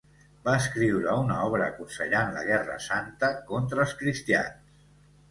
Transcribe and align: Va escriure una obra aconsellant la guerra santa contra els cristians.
Va 0.45 0.53
escriure 0.59 1.17
una 1.23 1.35
obra 1.49 1.67
aconsellant 1.73 2.33
la 2.37 2.45
guerra 2.47 2.77
santa 2.85 3.29
contra 3.51 3.83
els 3.85 3.93
cristians. 4.01 4.73